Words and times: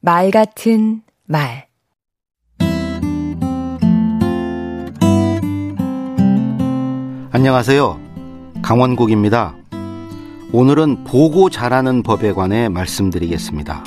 말 0.00 0.30
같은 0.30 1.02
말 1.24 1.66
안녕하세요. 7.30 8.00
강원국입니다. 8.62 9.54
오늘은 10.52 11.04
보고 11.04 11.50
잘하는 11.50 12.02
법에 12.02 12.32
관해 12.32 12.68
말씀드리겠습니다. 12.68 13.84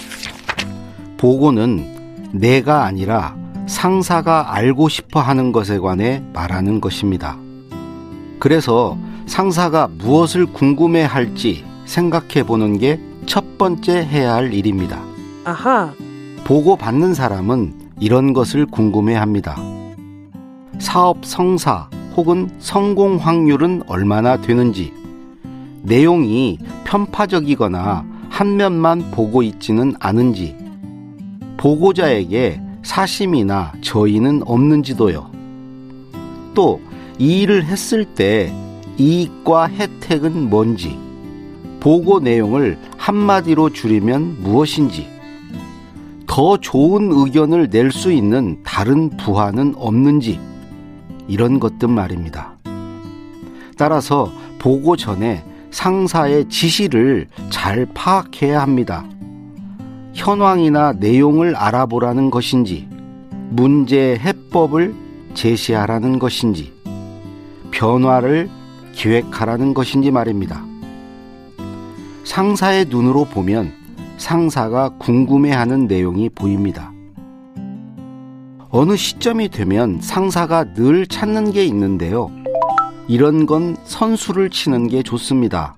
보고는 1.17 2.29
내가 2.33 2.85
아니라 2.85 3.35
상사가 3.67 4.53
알고 4.53 4.89
싶어 4.89 5.19
하는 5.19 5.51
것에 5.51 5.79
관해 5.79 6.23
말하는 6.33 6.81
것입니다. 6.81 7.37
그래서 8.39 8.97
상사가 9.25 9.87
무엇을 9.87 10.45
궁금해 10.47 11.03
할지 11.03 11.65
생각해 11.85 12.43
보는 12.45 12.77
게 12.77 13.11
첫 13.25 13.57
번째 13.57 14.03
해야 14.03 14.33
할 14.33 14.53
일입니다. 14.53 15.10
아하, 15.43 15.91
보고 16.43 16.75
받는 16.75 17.15
사람은 17.15 17.73
이런 17.99 18.33
것을 18.33 18.67
궁금해 18.67 19.15
합니다. 19.15 19.57
사업 20.77 21.25
성사 21.25 21.89
혹은 22.15 22.49
성공 22.59 23.17
확률은 23.17 23.81
얼마나 23.87 24.39
되는지, 24.39 24.93
내용이 25.81 26.59
편파적이거나 26.83 28.05
한 28.29 28.55
면만 28.55 29.09
보고 29.11 29.41
있지는 29.41 29.95
않은지, 29.99 30.55
보고자에게 31.57 32.61
사심이나 32.83 33.73
저의는 33.81 34.43
없는지도요. 34.45 35.31
또, 36.53 36.79
이 37.17 37.41
일을 37.41 37.65
했을 37.65 38.05
때 38.05 38.53
이익과 38.97 39.69
혜택은 39.69 40.51
뭔지, 40.51 40.99
보고 41.79 42.19
내용을 42.19 42.77
한마디로 42.97 43.71
줄이면 43.71 44.43
무엇인지, 44.43 45.10
더 46.31 46.55
좋은 46.55 47.09
의견을 47.11 47.67
낼 47.69 47.91
수 47.91 48.09
있는 48.09 48.63
다른 48.63 49.09
부하는 49.17 49.73
없는지, 49.75 50.39
이런 51.27 51.59
것들 51.59 51.89
말입니다. 51.89 52.53
따라서 53.77 54.31
보고 54.57 54.95
전에 54.95 55.43
상사의 55.71 56.47
지시를 56.47 57.27
잘 57.49 57.85
파악해야 57.93 58.61
합니다. 58.61 59.05
현황이나 60.13 60.93
내용을 60.93 61.53
알아보라는 61.53 62.31
것인지, 62.31 62.87
문제 63.49 64.17
해법을 64.17 64.95
제시하라는 65.33 66.17
것인지, 66.17 66.71
변화를 67.71 68.49
기획하라는 68.93 69.73
것인지 69.73 70.11
말입니다. 70.11 70.63
상사의 72.23 72.85
눈으로 72.85 73.25
보면 73.25 73.80
상사가 74.21 74.89
궁금해하는 74.99 75.87
내용이 75.87 76.29
보입니다. 76.29 76.93
어느 78.69 78.95
시점이 78.95 79.49
되면 79.49 79.99
상사가 79.99 80.63
늘 80.75 81.07
찾는 81.07 81.51
게 81.51 81.65
있는데요. 81.65 82.29
이런 83.07 83.47
건 83.47 83.75
선수를 83.83 84.51
치는 84.51 84.87
게 84.87 85.01
좋습니다. 85.01 85.75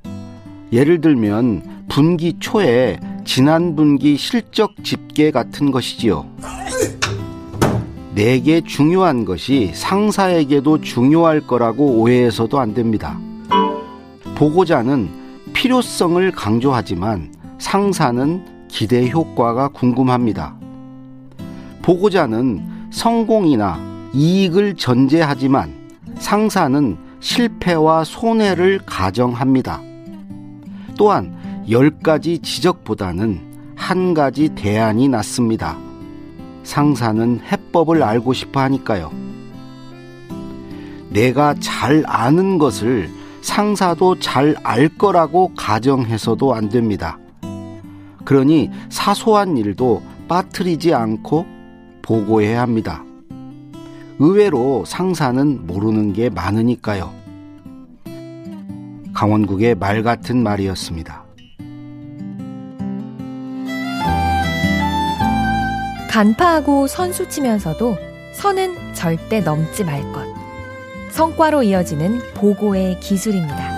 예를 0.73 0.99
들면 0.99 1.85
분기 1.87 2.33
초에 2.37 2.99
지난 3.23 3.77
분기 3.77 4.17
실적 4.17 4.75
집계 4.83 5.31
같은 5.31 5.71
것이지요. 5.71 6.25
내게 8.13 8.59
중요한 8.59 9.23
것이 9.23 9.71
상사에게도 9.73 10.81
중요할 10.81 11.47
거라고 11.47 11.93
오해해서도 11.93 12.59
안 12.59 12.73
됩니다. 12.73 13.17
보고자는 14.35 15.09
필요성을 15.53 16.29
강조하지만 16.33 17.32
상사는 17.63 18.67
기대 18.67 19.09
효과가 19.09 19.69
궁금합니다. 19.69 20.53
보고자는 21.81 22.89
성공이나 22.91 23.79
이익을 24.13 24.75
전제하지만 24.75 25.73
상사는 26.19 26.97
실패와 27.21 28.03
손해를 28.03 28.81
가정합니다. 28.85 29.81
또한 30.97 31.63
열 31.69 31.89
가지 31.89 32.37
지적보다는 32.39 33.39
한 33.77 34.13
가지 34.13 34.49
대안이 34.49 35.07
낫습니다. 35.07 35.77
상사는 36.63 37.39
해법을 37.49 38.03
알고 38.03 38.33
싶어 38.33 38.59
하니까요. 38.59 39.09
내가 41.09 41.55
잘 41.61 42.03
아는 42.07 42.57
것을 42.57 43.09
상사도 43.41 44.19
잘 44.19 44.53
알 44.63 44.89
거라고 44.89 45.53
가정해서도 45.55 46.53
안 46.53 46.67
됩니다. 46.67 47.17
그러니 48.25 48.71
사소한 48.89 49.57
일도 49.57 50.01
빠뜨리지 50.27 50.93
않고 50.93 51.45
보고해야 52.01 52.61
합니다. 52.61 53.03
의외로 54.19 54.83
상사는 54.85 55.65
모르는 55.65 56.13
게 56.13 56.29
많으니까요. 56.29 57.13
강원국의 59.13 59.75
말 59.75 60.03
같은 60.03 60.41
말이었습니다. 60.43 61.23
간파하고 66.09 66.87
선수 66.87 67.27
치면서도 67.27 67.97
선은 68.33 68.93
절대 68.93 69.39
넘지 69.39 69.83
말 69.83 70.01
것. 70.11 70.21
성과로 71.09 71.63
이어지는 71.63 72.19
보고의 72.35 72.99
기술입니다. 72.99 73.72